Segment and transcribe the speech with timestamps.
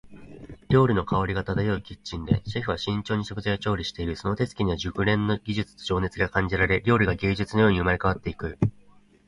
[0.69, 4.15] 料理の香りが漂うキッチンで、シェフは慎重に食材を調理している。
[4.15, 8.57] その手つきには熟練の技術と情熱が感じられ、料理が芸術のように生まれ変わっていく。